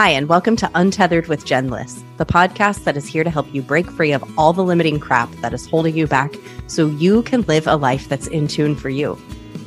[0.00, 3.54] Hi, and welcome to Untethered with Jen Liss, the podcast that is here to help
[3.54, 6.32] you break free of all the limiting crap that is holding you back
[6.68, 9.18] so you can live a life that's in tune for you.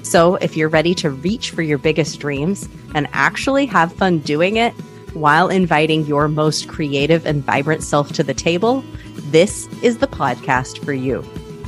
[0.01, 4.55] So, if you're ready to reach for your biggest dreams and actually have fun doing
[4.55, 4.73] it
[5.13, 8.83] while inviting your most creative and vibrant self to the table,
[9.26, 11.23] this is the podcast for you.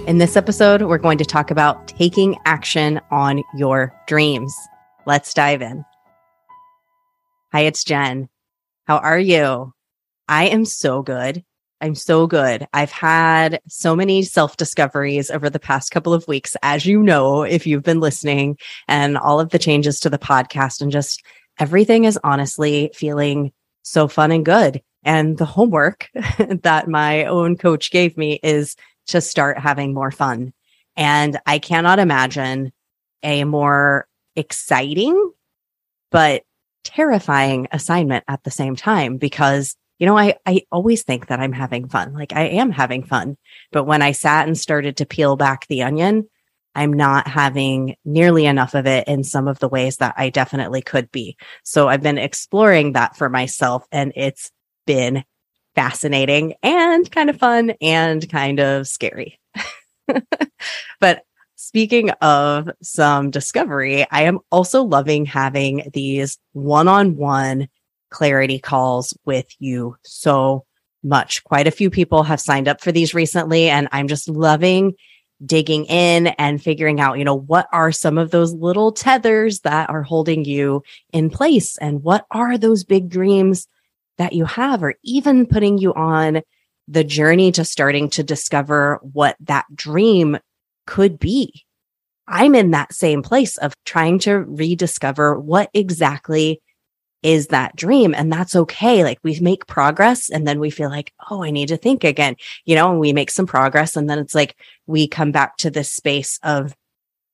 [0.07, 4.57] In this episode, we're going to talk about taking action on your dreams.
[5.05, 5.85] Let's dive in.
[7.51, 8.27] Hi, it's Jen.
[8.85, 9.73] How are you?
[10.27, 11.43] I am so good.
[11.81, 12.67] I'm so good.
[12.71, 17.41] I've had so many self discoveries over the past couple of weeks, as you know,
[17.43, 21.23] if you've been listening, and all of the changes to the podcast, and just
[21.59, 24.81] everything is honestly feeling so fun and good.
[25.03, 26.09] And the homework
[26.63, 28.75] that my own coach gave me is
[29.07, 30.53] to start having more fun.
[30.95, 32.71] And I cannot imagine
[33.23, 35.31] a more exciting,
[36.11, 36.43] but
[36.85, 41.53] terrifying assignment at the same time because you know, I, I always think that I'm
[41.53, 42.13] having fun.
[42.13, 43.37] Like I am having fun.
[43.71, 46.27] But when I sat and started to peel back the onion,
[46.75, 50.81] I'm not having nearly enough of it in some of the ways that I definitely
[50.81, 51.37] could be.
[51.63, 54.51] So I've been exploring that for myself and it's
[54.85, 55.23] been
[55.75, 59.39] fascinating and kind of fun and kind of scary.
[60.99, 61.23] but
[61.65, 67.69] Speaking of some discovery, I am also loving having these one on one
[68.11, 70.63] clarity calls with you so
[71.01, 71.43] much.
[71.43, 74.93] Quite a few people have signed up for these recently, and I'm just loving
[75.43, 79.89] digging in and figuring out, you know, what are some of those little tethers that
[79.89, 83.67] are holding you in place and what are those big dreams
[84.19, 86.43] that you have, or even putting you on
[86.87, 90.37] the journey to starting to discover what that dream
[90.85, 91.65] could be.
[92.27, 96.61] I'm in that same place of trying to rediscover what exactly
[97.21, 98.13] is that dream.
[98.13, 99.03] And that's okay.
[99.03, 102.35] Like we make progress and then we feel like, oh, I need to think again,
[102.65, 103.95] you know, and we make some progress.
[103.95, 104.55] And then it's like
[104.85, 106.75] we come back to this space of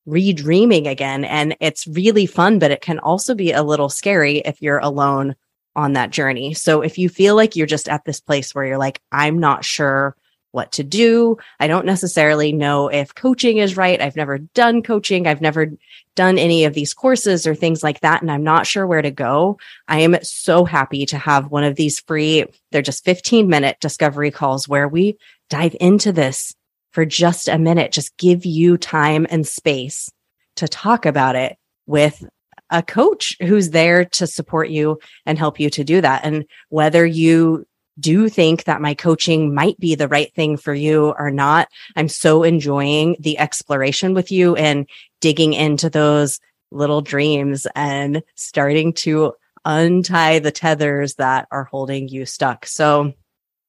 [0.07, 1.25] redreaming again.
[1.25, 5.35] And it's really fun, but it can also be a little scary if you're alone
[5.75, 6.53] on that journey.
[6.53, 9.65] So if you feel like you're just at this place where you're like, I'm not
[9.65, 10.15] sure
[10.51, 11.37] what to do.
[11.59, 14.01] I don't necessarily know if coaching is right.
[14.01, 15.27] I've never done coaching.
[15.27, 15.71] I've never
[16.15, 18.21] done any of these courses or things like that.
[18.21, 19.57] And I'm not sure where to go.
[19.87, 24.31] I am so happy to have one of these free, they're just 15 minute discovery
[24.31, 25.17] calls where we
[25.49, 26.53] dive into this
[26.91, 30.11] for just a minute, just give you time and space
[30.57, 32.25] to talk about it with
[32.69, 36.21] a coach who's there to support you and help you to do that.
[36.23, 37.65] And whether you
[37.99, 41.67] do think that my coaching might be the right thing for you or not.
[41.95, 44.87] I'm so enjoying the exploration with you and
[45.19, 46.39] digging into those
[46.71, 49.33] little dreams and starting to
[49.65, 52.65] untie the tethers that are holding you stuck.
[52.65, 53.13] So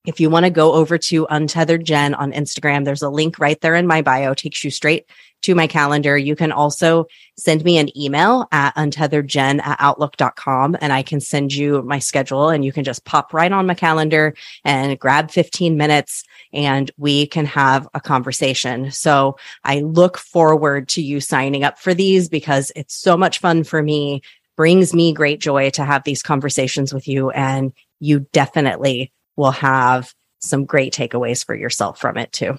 [0.04, 3.60] if you want to go over to Untethered Jen on Instagram, there's a link right
[3.60, 5.06] there in my bio, takes you straight
[5.42, 6.16] to my calendar.
[6.16, 11.52] You can also send me an email at untetheredjen at outlook.com and I can send
[11.52, 15.76] you my schedule and you can just pop right on my calendar and grab 15
[15.76, 18.90] minutes and we can have a conversation.
[18.90, 23.64] So I look forward to you signing up for these because it's so much fun
[23.64, 24.22] for me,
[24.56, 27.30] brings me great joy to have these conversations with you.
[27.30, 32.58] And you definitely will have some great takeaways for yourself from it too.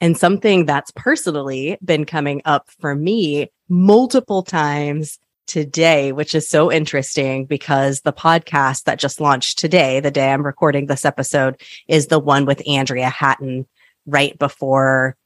[0.00, 6.70] And something that's personally been coming up for me multiple times today, which is so
[6.70, 12.06] interesting because the podcast that just launched today, the day I'm recording this episode, is
[12.06, 13.66] the one with Andrea Hattan
[14.06, 15.16] right before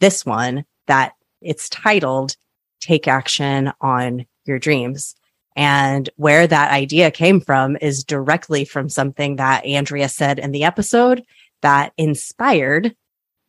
[0.00, 2.36] this one that it's titled
[2.80, 5.14] Take Action on Your Dreams.
[5.58, 10.62] And where that idea came from is directly from something that Andrea said in the
[10.62, 11.24] episode
[11.62, 12.94] that inspired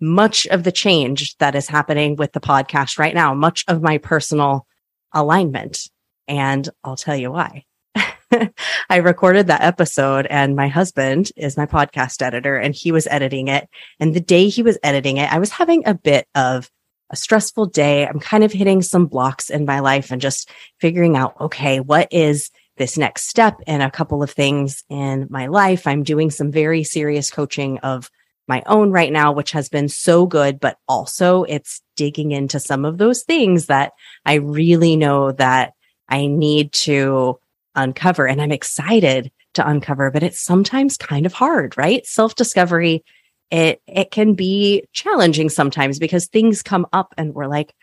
[0.01, 3.99] much of the change that is happening with the podcast right now, much of my
[3.99, 4.65] personal
[5.13, 5.87] alignment.
[6.27, 7.65] And I'll tell you why.
[8.89, 13.49] I recorded that episode and my husband is my podcast editor and he was editing
[13.49, 13.69] it.
[13.99, 16.71] And the day he was editing it, I was having a bit of
[17.09, 18.05] a stressful day.
[18.05, 22.07] I'm kind of hitting some blocks in my life and just figuring out, okay, what
[22.11, 25.87] is this next step in a couple of things in my life?
[25.87, 28.09] I'm doing some very serious coaching of
[28.47, 32.83] my own right now, which has been so good, but also it's digging into some
[32.83, 33.93] of those things that
[34.25, 35.73] I really know that
[36.07, 37.39] I need to
[37.75, 38.27] uncover.
[38.27, 42.05] And I'm excited to uncover, but it's sometimes kind of hard, right?
[42.05, 43.03] Self discovery
[43.51, 47.73] it it can be challenging sometimes because things come up and we're like,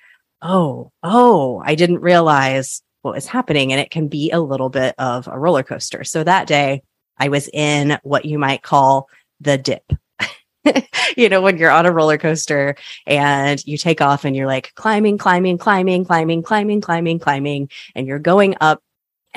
[0.42, 3.72] "Oh, oh, I didn't realize what was happening.
[3.72, 6.02] And it can be a little bit of a roller coaster.
[6.02, 6.82] So that day
[7.18, 9.08] I was in what you might call
[9.40, 9.92] the dip.
[11.16, 12.74] you know, when you're on a roller coaster
[13.06, 18.08] and you take off and you're like climbing, climbing, climbing, climbing, climbing, climbing, climbing, and
[18.08, 18.82] you're going up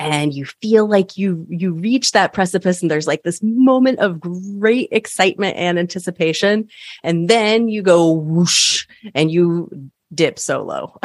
[0.00, 4.18] and you feel like you you reach that precipice and there's like this moment of
[4.18, 6.68] great excitement and anticipation
[7.04, 10.98] and then you go whoosh and you dip so low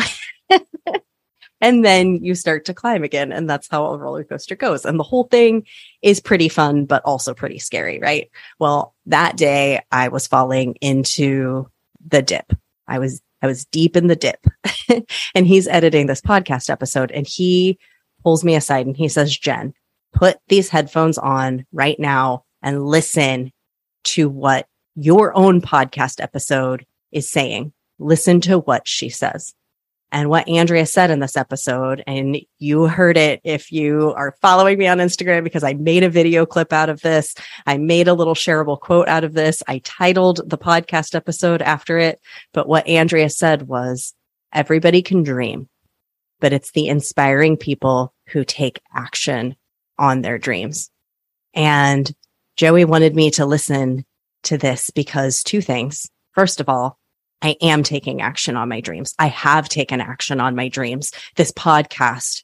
[1.61, 4.85] and then you start to climb again and that's how a roller coaster goes.
[4.85, 5.65] And the whole thing
[6.01, 8.31] is pretty fun but also pretty scary right?
[8.59, 11.69] Well that day i was falling into
[12.07, 12.53] the dip.
[12.87, 14.47] I was i was deep in the dip.
[15.35, 17.77] And he's editing this podcast episode and he
[18.25, 19.73] pulls me aside and he says, Jen,
[20.11, 23.53] put these headphones on right now and listen
[24.03, 27.71] to what your own podcast episode is saying.
[27.99, 29.53] Listen to what she says.
[30.11, 34.79] And what Andrea said in this episode, and you heard it if you are following
[34.79, 37.35] me on Instagram because I made a video clip out of this.
[37.67, 39.61] I made a little shareable quote out of this.
[39.67, 42.19] I titled the podcast episode after it.
[42.53, 44.15] But what Andrea said was
[44.51, 45.69] everybody can dream,
[46.39, 49.55] but it's the inspiring people who take action
[49.97, 50.89] on their dreams.
[51.53, 52.13] And
[52.57, 54.05] Joey wanted me to listen
[54.43, 56.09] to this because two things.
[56.33, 56.97] First of all,
[57.41, 59.13] I am taking action on my dreams.
[59.19, 61.11] I have taken action on my dreams.
[61.35, 62.43] This podcast,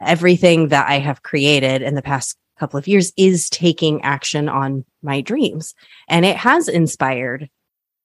[0.00, 4.84] everything that I have created in the past couple of years is taking action on
[5.02, 5.74] my dreams
[6.08, 7.48] and it has inspired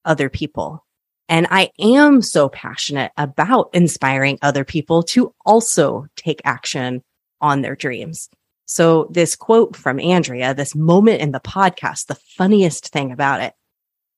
[0.05, 0.83] other people.
[1.29, 7.03] And I am so passionate about inspiring other people to also take action
[7.41, 8.29] on their dreams.
[8.65, 13.53] So this quote from Andrea, this moment in the podcast, the funniest thing about it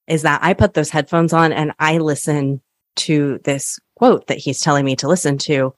[0.07, 2.62] is that I put those headphones on and I listen
[2.98, 5.74] to this quote that he's telling me to listen to.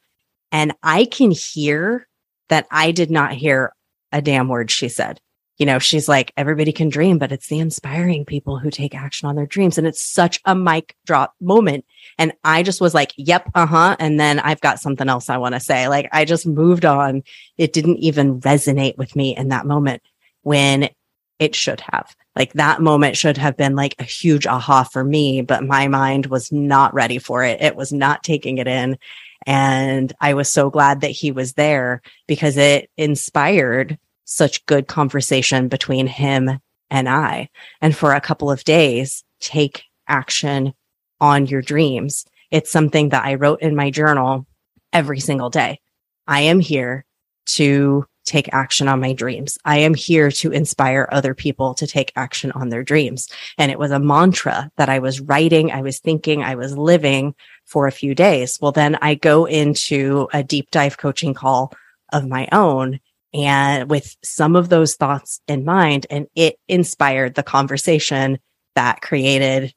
[0.51, 2.07] And I can hear
[2.49, 3.73] that I did not hear
[4.11, 5.19] a damn word she said
[5.57, 9.27] you know, she's like, everybody can dream, but it's the inspiring people who take action
[9.27, 9.77] on their dreams.
[9.77, 11.85] And it's such a mic drop moment.
[12.17, 13.95] And I just was like, yep, uh huh.
[13.99, 15.87] And then I've got something else I want to say.
[15.87, 17.23] Like I just moved on.
[17.57, 20.01] It didn't even resonate with me in that moment
[20.41, 20.89] when
[21.37, 22.15] it should have.
[22.35, 26.27] Like that moment should have been like a huge aha for me, but my mind
[26.27, 27.61] was not ready for it.
[27.61, 28.97] It was not taking it in.
[29.45, 33.97] And I was so glad that he was there because it inspired
[34.31, 37.49] such good conversation between him and I.
[37.81, 40.73] And for a couple of days, take action
[41.19, 42.25] on your dreams.
[42.49, 44.45] It's something that I wrote in my journal
[44.93, 45.79] every single day.
[46.27, 47.05] I am here
[47.47, 49.57] to take action on my dreams.
[49.65, 53.27] I am here to inspire other people to take action on their dreams.
[53.57, 57.33] And it was a mantra that I was writing, I was thinking, I was living
[57.65, 58.59] for a few days.
[58.61, 61.73] Well, then I go into a deep dive coaching call
[62.13, 62.99] of my own
[63.33, 66.05] and with some of those thoughts in mind.
[66.09, 68.39] And it inspired the conversation
[68.75, 69.73] that created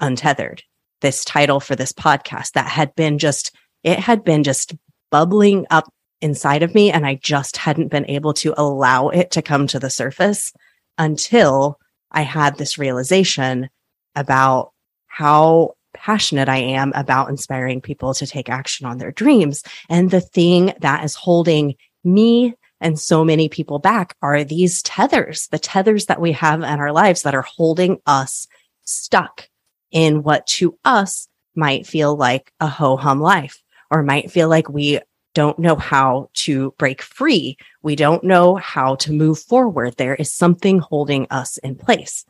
[0.00, 0.62] Untethered,
[1.02, 3.54] this title for this podcast that had been just,
[3.84, 4.74] it had been just
[5.10, 5.92] bubbling up
[6.22, 6.90] inside of me.
[6.90, 10.52] And I just hadn't been able to allow it to come to the surface
[10.96, 11.78] until
[12.10, 13.68] I had this realization
[14.16, 14.72] about
[15.06, 19.62] how passionate I am about inspiring people to take action on their dreams.
[19.88, 25.48] And the thing that is holding me and so many people back are these tethers,
[25.48, 28.46] the tethers that we have in our lives that are holding us
[28.84, 29.48] stuck
[29.90, 34.68] in what to us might feel like a ho hum life or might feel like
[34.68, 35.00] we
[35.34, 37.56] don't know how to break free.
[37.82, 39.96] We don't know how to move forward.
[39.96, 42.24] There is something holding us in place.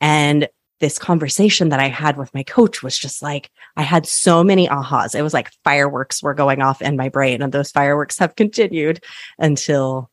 [0.00, 0.48] And
[0.80, 4.68] this conversation that I had with my coach was just like, I had so many
[4.68, 5.14] ahas.
[5.14, 9.02] It was like fireworks were going off in my brain, and those fireworks have continued
[9.38, 10.10] until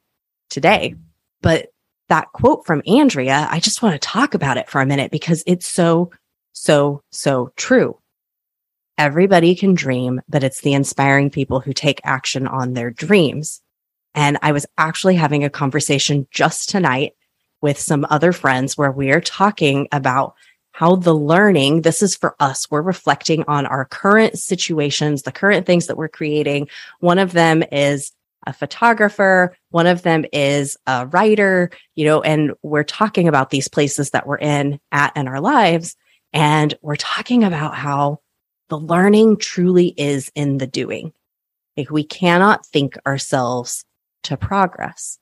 [0.50, 0.96] today.
[1.42, 1.68] But
[2.10, 5.44] that quote from Andrea, I just want to talk about it for a minute because
[5.46, 6.12] it's so,
[6.54, 8.00] so, so true.
[8.98, 13.62] Everybody can dream, but it's the inspiring people who take action on their dreams.
[14.16, 17.14] And I was actually having a conversation just tonight
[17.62, 20.36] with some other friends where we are talking about
[20.74, 22.70] how the learning, this is for us.
[22.70, 26.68] We're reflecting on our current situations, the current things that we're creating.
[27.00, 28.12] One of them is
[28.48, 29.56] a photographer.
[29.70, 34.26] One of them is a writer, you know, and we're talking about these places that
[34.26, 35.96] we're in at in our lives.
[36.34, 38.20] And we're talking about how
[38.70, 41.14] the learning truly is in the doing.
[41.78, 43.86] Like we cannot think ourselves
[44.24, 45.20] to progress.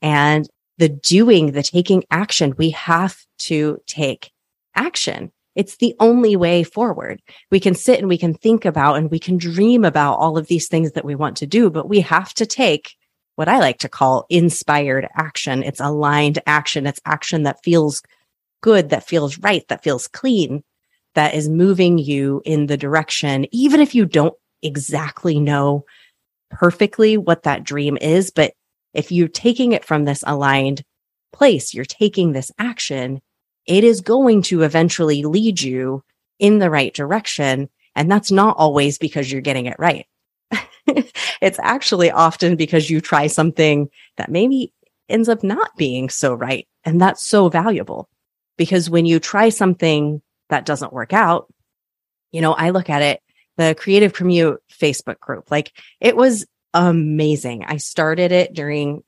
[0.00, 0.48] And
[0.78, 4.31] the doing, the taking action, we have to take
[4.74, 5.32] action.
[5.54, 7.20] it's the only way forward.
[7.50, 10.46] We can sit and we can think about and we can dream about all of
[10.46, 12.96] these things that we want to do, but we have to take
[13.36, 15.62] what I like to call inspired action.
[15.62, 16.86] It's aligned action.
[16.86, 18.02] It's action that feels
[18.62, 20.62] good, that feels right, that feels clean,
[21.14, 25.84] that is moving you in the direction, even if you don't exactly know
[26.50, 28.30] perfectly what that dream is.
[28.30, 28.52] But
[28.94, 30.82] if you're taking it from this aligned
[31.32, 33.20] place, you're taking this action,
[33.66, 36.02] it is going to eventually lead you
[36.38, 37.68] in the right direction.
[37.94, 40.06] And that's not always because you're getting it right.
[40.86, 44.72] it's actually often because you try something that maybe
[45.08, 46.66] ends up not being so right.
[46.84, 48.08] And that's so valuable
[48.56, 51.52] because when you try something that doesn't work out,
[52.32, 53.22] you know, I look at it,
[53.56, 57.64] the creative commute Facebook group, like it was amazing.
[57.64, 59.02] I started it during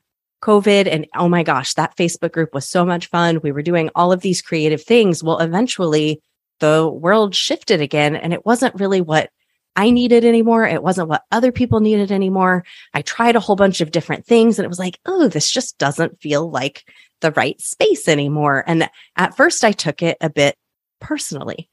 [0.45, 3.39] COVID and oh my gosh, that Facebook group was so much fun.
[3.41, 5.23] We were doing all of these creative things.
[5.23, 6.21] Well, eventually
[6.59, 9.29] the world shifted again and it wasn't really what
[9.75, 10.65] I needed anymore.
[10.65, 12.63] It wasn't what other people needed anymore.
[12.93, 15.77] I tried a whole bunch of different things and it was like, oh, this just
[15.79, 16.85] doesn't feel like
[17.21, 18.63] the right space anymore.
[18.67, 20.55] And at first I took it a bit
[21.01, 21.69] personally.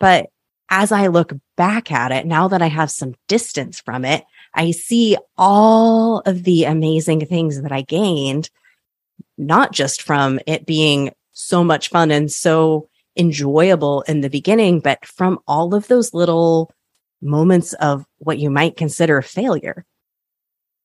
[0.00, 0.30] But
[0.70, 4.70] as I look back at it, now that I have some distance from it, I
[4.72, 8.50] see all of the amazing things that I gained,
[9.36, 15.04] not just from it being so much fun and so enjoyable in the beginning, but
[15.06, 16.70] from all of those little
[17.20, 19.84] moments of what you might consider failure.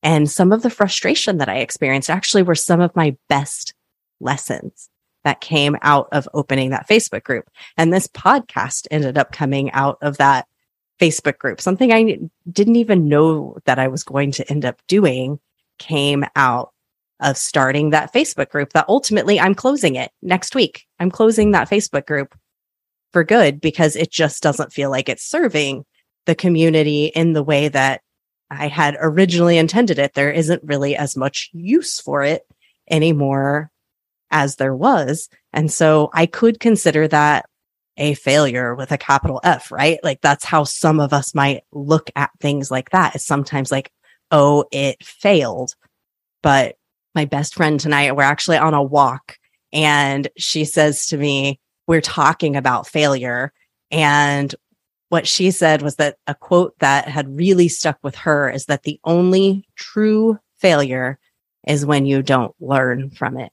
[0.01, 3.73] And some of the frustration that I experienced actually were some of my best
[4.19, 4.89] lessons
[5.23, 7.49] that came out of opening that Facebook group.
[7.77, 10.47] And this podcast ended up coming out of that
[10.99, 11.61] Facebook group.
[11.61, 12.19] Something I
[12.51, 15.39] didn't even know that I was going to end up doing
[15.79, 16.71] came out
[17.19, 20.85] of starting that Facebook group that ultimately I'm closing it next week.
[20.99, 22.35] I'm closing that Facebook group
[23.11, 25.85] for good because it just doesn't feel like it's serving
[26.25, 28.01] the community in the way that
[28.49, 30.13] I had originally intended it.
[30.13, 32.43] There isn't really as much use for it
[32.89, 33.71] anymore
[34.33, 35.29] as there was.
[35.53, 37.45] And so I could consider that
[37.95, 39.99] a failure with a capital F, right?
[40.03, 43.15] Like that's how some of us might look at things like that.
[43.15, 43.91] Is sometimes like,
[44.31, 45.75] oh, it failed.
[46.41, 46.75] But
[47.15, 49.37] my best friend tonight, we're actually on a walk
[49.71, 53.53] and she says to me, we're talking about failure.
[53.91, 54.53] And
[55.09, 58.83] what she said was that a quote that had really stuck with her is that
[58.83, 61.19] the only true failure
[61.67, 63.51] is when you don't learn from it.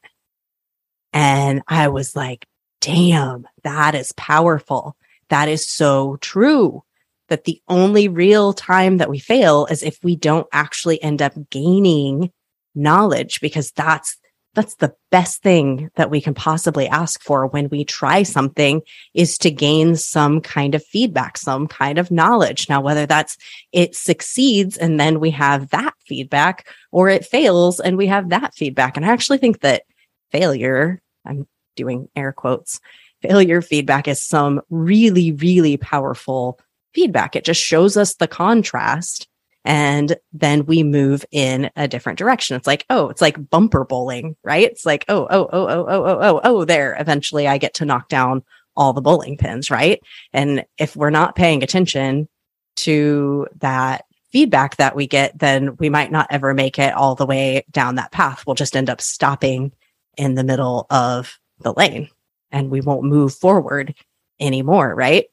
[1.13, 2.47] And I was like,
[2.81, 4.97] damn, that is powerful.
[5.29, 6.83] That is so true.
[7.29, 11.35] That the only real time that we fail is if we don't actually end up
[11.51, 12.33] gaining
[12.75, 14.17] knowledge because that's
[14.55, 18.83] that's the best thing that we can possibly ask for when we try something
[19.15, 22.69] is to gain some kind of feedback, some kind of knowledge.
[22.69, 23.37] Now, whether that's
[23.73, 28.55] it succeeds and then we have that feedback or it fails and we have that
[28.55, 28.97] feedback.
[28.97, 29.85] And I actually think that
[30.33, 31.47] failure, I'm
[31.77, 32.81] doing air quotes,
[33.23, 36.59] failure feedback is some really, really powerful
[36.95, 37.37] feedback.
[37.37, 39.29] It just shows us the contrast
[39.65, 42.57] and then we move in a different direction.
[42.57, 44.71] It's like, oh, it's like bumper bowling, right?
[44.71, 46.97] It's like, oh, oh, oh, oh, oh, oh, oh, oh, there.
[46.99, 48.43] Eventually I get to knock down
[48.75, 50.01] all the bowling pins, right?
[50.33, 52.29] And if we're not paying attention
[52.77, 57.27] to that feedback that we get, then we might not ever make it all the
[57.27, 58.45] way down that path.
[58.47, 59.73] We'll just end up stopping
[60.17, 62.09] in the middle of the lane
[62.51, 63.95] and we won't move forward
[64.39, 65.27] anymore, right?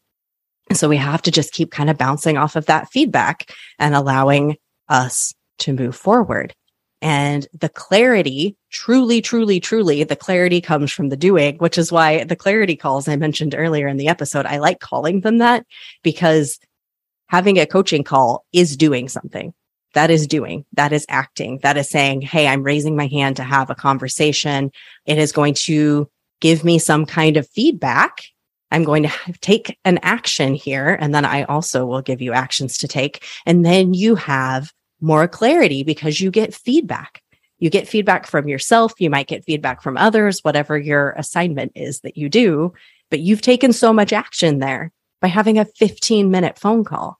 [0.69, 3.95] And So we have to just keep kind of bouncing off of that feedback and
[3.95, 4.57] allowing
[4.89, 6.53] us to move forward.
[7.01, 12.23] And the clarity, truly, truly, truly, the clarity comes from the doing, which is why
[12.23, 15.65] the clarity calls I mentioned earlier in the episode, I like calling them that
[16.03, 16.59] because
[17.27, 19.53] having a coaching call is doing something.
[19.97, 23.43] That is doing, that is acting, that is saying, Hey, I'm raising my hand to
[23.43, 24.71] have a conversation.
[25.07, 26.07] It is going to
[26.39, 28.21] give me some kind of feedback
[28.71, 29.11] I'm going to
[29.41, 30.97] take an action here.
[30.99, 33.25] And then I also will give you actions to take.
[33.45, 37.21] And then you have more clarity because you get feedback.
[37.59, 38.93] You get feedback from yourself.
[38.99, 42.73] You might get feedback from others, whatever your assignment is that you do.
[43.09, 47.19] But you've taken so much action there by having a 15 minute phone call.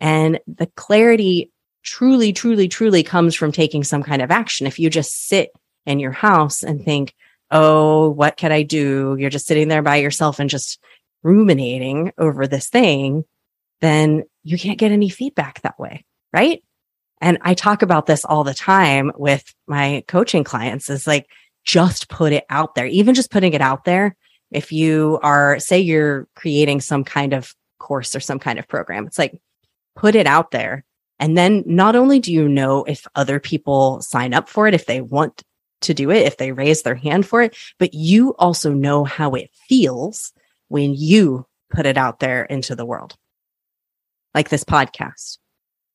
[0.00, 1.50] And the clarity
[1.82, 4.66] truly, truly, truly comes from taking some kind of action.
[4.66, 5.50] If you just sit
[5.86, 7.14] in your house and think,
[7.50, 9.16] oh, what could I do?
[9.18, 10.78] You're just sitting there by yourself and just
[11.22, 13.24] ruminating over this thing,
[13.80, 16.04] then you can't get any feedback that way.
[16.32, 16.62] Right.
[17.20, 21.28] And I talk about this all the time with my coaching clients is like,
[21.64, 22.86] just put it out there.
[22.86, 24.16] Even just putting it out there
[24.50, 29.06] if you are, say, you're creating some kind of course or some kind of program,
[29.06, 29.40] it's like
[29.96, 30.84] put it out there.
[31.20, 34.86] And then not only do you know if other people sign up for it, if
[34.86, 35.42] they want
[35.82, 39.32] to do it, if they raise their hand for it, but you also know how
[39.32, 40.32] it feels
[40.68, 43.16] when you put it out there into the world.
[44.34, 45.38] Like this podcast.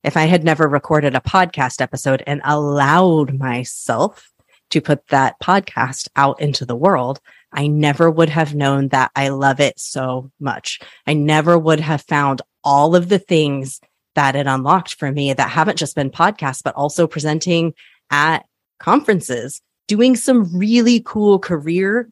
[0.03, 4.31] If I had never recorded a podcast episode and allowed myself
[4.69, 7.19] to put that podcast out into the world,
[7.51, 10.79] I never would have known that I love it so much.
[11.07, 13.79] I never would have found all of the things
[14.15, 17.73] that it unlocked for me that haven't just been podcasts, but also presenting
[18.11, 18.45] at
[18.79, 22.09] conferences, doing some really cool career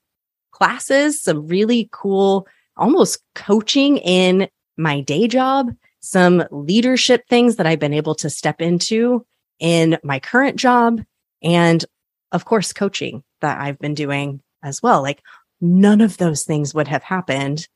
[0.51, 7.79] classes, some really cool, almost coaching in my day job, some leadership things that I've
[7.79, 9.25] been able to step into
[9.59, 11.01] in my current job,
[11.41, 11.83] and
[12.31, 15.01] of course, coaching that I've been doing as well.
[15.01, 15.21] Like
[15.61, 17.67] none of those things would have happened.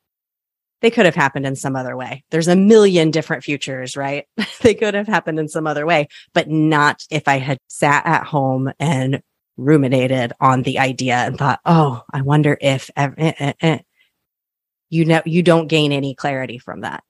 [0.82, 2.24] They could have happened in some other way.
[2.30, 4.26] There's a million different futures, right?
[4.62, 8.26] they could have happened in some other way, but not if I had sat at
[8.26, 9.22] home and
[9.58, 13.80] ruminated on the idea and thought, oh, I wonder if eh, eh, eh.
[14.90, 17.04] you know, you don't gain any clarity from that.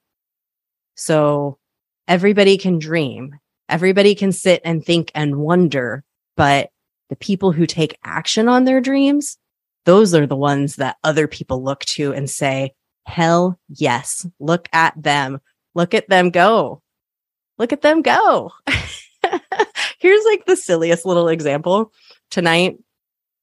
[0.96, 1.60] So
[2.08, 3.36] everybody can dream.
[3.70, 6.06] Everybody can sit and think and wonder,
[6.38, 6.70] but
[7.10, 9.38] the people who take action on their dreams,
[9.86, 12.74] those are the ones that other people look to and say,
[13.08, 15.40] hell yes, look at them.
[15.74, 16.82] Look at them go.
[17.58, 18.52] Look at them go.
[20.00, 21.92] Here's like the silliest little example.
[22.30, 22.78] Tonight,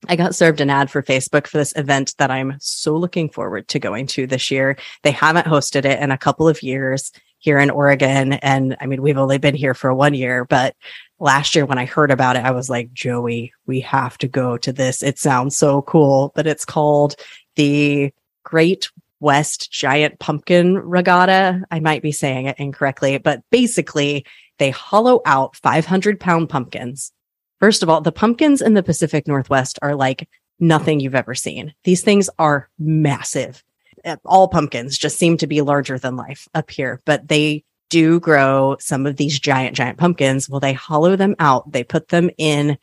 [0.09, 3.69] I got served an ad for Facebook for this event that I'm so looking forward
[3.69, 4.77] to going to this year.
[5.03, 8.35] They haven't hosted it in a couple of years here in Oregon.
[8.35, 10.75] And I mean, we've only been here for one year, but
[11.19, 14.57] last year when I heard about it, I was like, Joey, we have to go
[14.59, 15.03] to this.
[15.03, 17.17] It sounds so cool, but it's called
[17.57, 18.13] the
[18.45, 18.91] Great
[19.25, 21.63] West Giant Pumpkin Regatta.
[21.71, 24.27] I might be saying it incorrectly, but basically
[24.59, 27.11] they hollow out 500 pound pumpkins.
[27.59, 30.29] First of all, the pumpkins in the Pacific Northwest are like
[30.61, 31.73] nothing you've ever seen.
[31.85, 33.65] These things are massive.
[34.05, 38.21] Uh, all pumpkins just seem to be larger than life up here, but they do
[38.21, 40.51] grow some of these giant, giant pumpkins.
[40.51, 41.73] Well, they hollow them out.
[41.73, 42.77] They put them in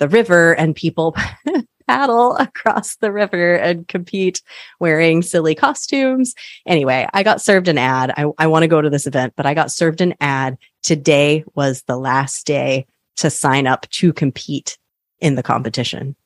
[0.00, 1.14] the river and people
[1.86, 4.42] paddle across the river and compete
[4.80, 6.34] wearing silly costumes.
[6.66, 8.12] Anyway, I got served an ad.
[8.16, 10.58] I, I want to go to this event, but I got served an ad.
[10.82, 14.78] Today was the last day to sign up to compete
[15.20, 16.16] in the competition.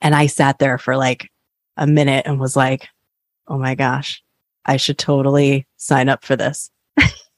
[0.00, 1.30] And I sat there for like
[1.76, 2.88] a minute and was like,
[3.48, 4.22] Oh my gosh,
[4.64, 6.70] I should totally sign up for this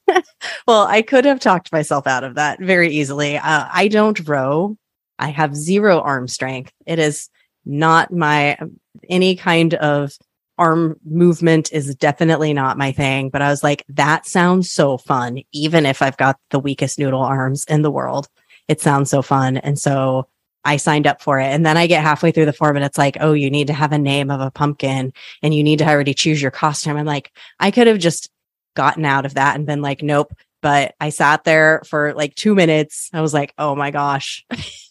[0.67, 3.37] well, I could have talked myself out of that very easily.
[3.37, 4.77] Uh, I don't row.
[5.19, 6.73] I have zero arm strength.
[6.87, 7.29] It is
[7.69, 8.59] not my
[9.09, 10.19] any kind of
[10.59, 13.31] arm movement is definitely not my thing.
[13.31, 15.43] But I was like, that sounds so fun.
[15.53, 18.29] Even if I've got the weakest noodle arms in the world,
[18.67, 19.57] it sounds so fun.
[19.59, 20.27] And so
[20.65, 21.47] I signed up for it.
[21.47, 23.73] And then I get halfway through the form and it's like, oh, you need to
[23.73, 26.97] have a name of a pumpkin and you need to already choose your costume.
[26.97, 28.29] I'm like, I could have just
[28.75, 30.33] gotten out of that and been like, nope.
[30.61, 33.11] But I sat there for like two minutes.
[33.13, 34.45] I was like, oh my gosh.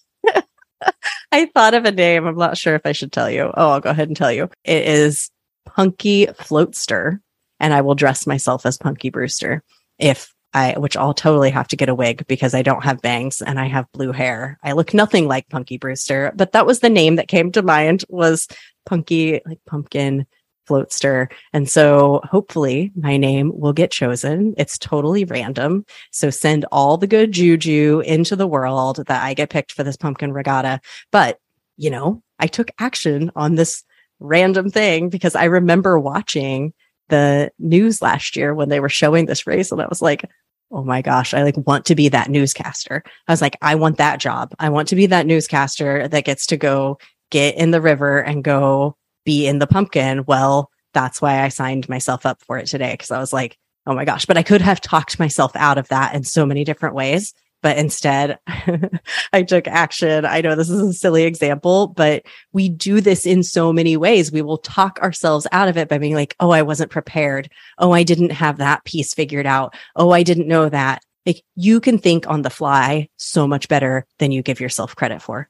[1.32, 2.26] I thought of a name.
[2.26, 3.52] I'm not sure if I should tell you.
[3.56, 4.50] Oh, I'll go ahead and tell you.
[4.63, 5.30] It is
[5.66, 7.20] Punky Floatster,
[7.60, 9.63] and I will dress myself as Punky Brewster
[10.00, 13.42] if I, which I'll totally have to get a wig because I don't have bangs
[13.42, 14.58] and I have blue hair.
[14.63, 18.06] I look nothing like Punky Brewster, but that was the name that came to mind
[18.10, 18.48] was
[18.86, 20.26] Punky, like pumpkin
[20.67, 21.32] Floatster.
[21.53, 24.53] And so hopefully my name will get chosen.
[24.58, 25.86] It's totally random.
[26.12, 29.97] So send all the good juju into the world that I get picked for this
[29.97, 30.82] pumpkin regatta.
[31.12, 31.39] But,
[31.77, 33.84] you know, I took action on this
[34.19, 36.73] random thing because I remember watching
[37.10, 40.30] the news last year when they were showing this race and I was like,
[40.69, 43.01] Oh my gosh, I like want to be that newscaster.
[43.27, 44.53] I was like, I want that job.
[44.60, 46.97] I want to be that newscaster that gets to go
[47.32, 48.97] get in the river and go
[49.28, 50.24] be in the pumpkin.
[50.26, 53.94] Well, that's why I signed myself up for it today because I was like, oh
[53.94, 56.96] my gosh, but I could have talked myself out of that in so many different
[56.96, 57.34] ways.
[57.62, 58.40] But instead,
[59.34, 60.24] I took action.
[60.24, 64.32] I know this is a silly example, but we do this in so many ways.
[64.32, 67.50] We will talk ourselves out of it by being like, oh, I wasn't prepared.
[67.80, 69.76] Oh, I didn't have that piece figured out.
[69.98, 71.04] Oh, I didn't know that.
[71.26, 75.22] Like you can think on the fly so much better than you give yourself credit
[75.22, 75.50] for.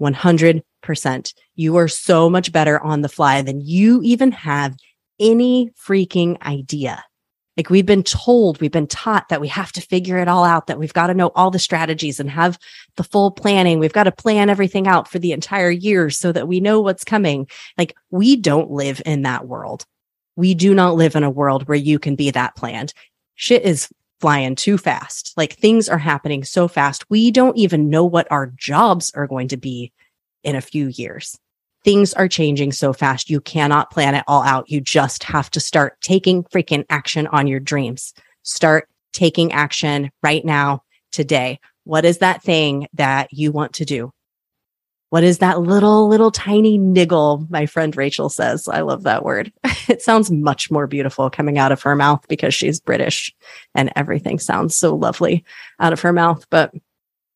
[0.00, 0.62] 100%.
[1.54, 4.76] You are so much better on the fly than you even have
[5.18, 7.02] any freaking idea.
[7.56, 10.66] Like we've been told, we've been taught that we have to figure it all out,
[10.66, 12.58] that we've got to know all the strategies and have
[12.96, 13.78] the full planning.
[13.78, 17.04] We've got to plan everything out for the entire year so that we know what's
[17.04, 17.48] coming.
[17.78, 19.86] Like we don't live in that world.
[20.36, 22.92] We do not live in a world where you can be that planned.
[23.36, 23.88] Shit is
[24.20, 25.32] flying too fast.
[25.36, 27.08] Like things are happening so fast.
[27.08, 29.92] We don't even know what our jobs are going to be
[30.46, 31.38] in a few years
[31.86, 33.30] things are changing so fast.
[33.30, 34.68] You cannot plan it all out.
[34.68, 38.12] You just have to start taking freaking action on your dreams.
[38.42, 40.82] Start taking action right now,
[41.12, 41.60] today.
[41.84, 44.10] What is that thing that you want to do?
[45.10, 47.46] What is that little, little tiny niggle?
[47.48, 49.52] My friend Rachel says, I love that word.
[49.88, 53.32] it sounds much more beautiful coming out of her mouth because she's British
[53.76, 55.44] and everything sounds so lovely
[55.78, 56.44] out of her mouth.
[56.50, 56.74] But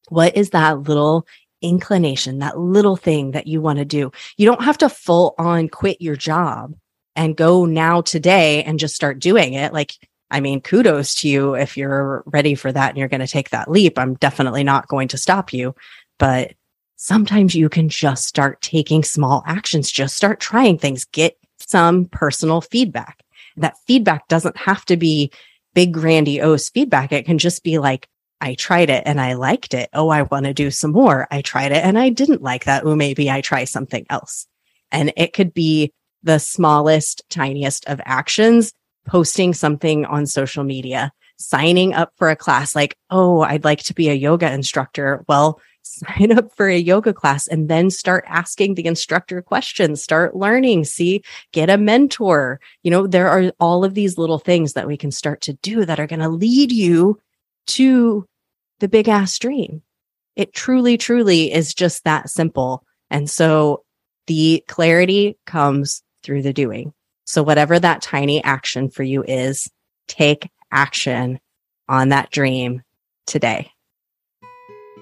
[0.08, 1.24] what is that little
[1.62, 4.10] inclination, that little thing that you want to do.
[4.36, 6.74] You don't have to full on quit your job
[7.16, 9.72] and go now today and just start doing it.
[9.72, 9.94] Like,
[10.30, 13.50] I mean, kudos to you if you're ready for that and you're going to take
[13.50, 13.98] that leap.
[13.98, 15.74] I'm definitely not going to stop you,
[16.18, 16.52] but
[16.96, 22.60] sometimes you can just start taking small actions, just start trying things, get some personal
[22.60, 23.22] feedback.
[23.56, 25.32] That feedback doesn't have to be
[25.74, 27.12] big, grandiose feedback.
[27.12, 28.08] It can just be like,
[28.40, 29.90] I tried it and I liked it.
[29.92, 31.28] Oh, I want to do some more.
[31.30, 32.84] I tried it and I didn't like that.
[32.84, 34.46] Oh, maybe I try something else.
[34.90, 38.72] And it could be the smallest, tiniest of actions,
[39.06, 43.94] posting something on social media, signing up for a class like, oh, I'd like to
[43.94, 45.24] be a yoga instructor.
[45.28, 50.36] Well, sign up for a yoga class and then start asking the instructor questions, start
[50.36, 51.22] learning, see,
[51.52, 52.60] get a mentor.
[52.82, 55.84] You know, there are all of these little things that we can start to do
[55.86, 57.18] that are going to lead you
[57.68, 58.26] to
[58.80, 59.82] the big ass dream.
[60.36, 62.84] It truly, truly is just that simple.
[63.10, 63.84] And so
[64.26, 66.92] the clarity comes through the doing.
[67.24, 69.70] So whatever that tiny action for you is,
[70.08, 71.40] take action
[71.88, 72.82] on that dream
[73.26, 73.70] today.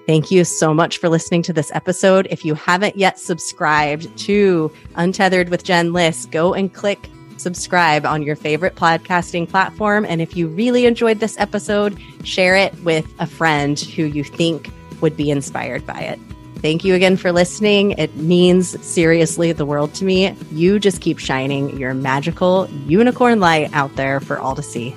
[0.07, 2.27] Thank you so much for listening to this episode.
[2.31, 7.09] If you haven't yet subscribed to Untethered with Jen Liss, go and click
[7.39, 10.05] subscribe on your favorite podcasting platform.
[10.05, 14.69] And if you really enjoyed this episode, share it with a friend who you think
[15.01, 16.19] would be inspired by it.
[16.61, 17.91] Thank you again for listening.
[17.91, 20.35] It means seriously the world to me.
[20.51, 24.93] You just keep shining your magical unicorn light out there for all to see.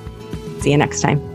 [0.60, 1.31] See you next time.